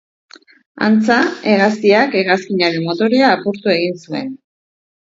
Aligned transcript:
Antza, 0.85 1.17
hegaztiak 1.51 2.19
hegazkinaren 2.23 2.91
motorea 2.91 3.31
apurtu 3.39 3.77
egin 3.79 4.05
zuen. 4.07 4.37